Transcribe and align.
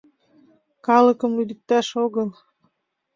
—Калыкым 0.87 1.31
лӱдыкташ 1.37 1.87
огыл. 2.05 2.29